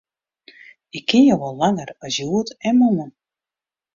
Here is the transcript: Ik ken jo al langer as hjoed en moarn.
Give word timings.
Ik 0.97 1.05
ken 1.09 1.23
jo 1.29 1.35
al 1.47 1.55
langer 1.61 1.89
as 2.05 2.15
hjoed 2.19 2.49
en 2.67 2.75
moarn. 2.79 3.11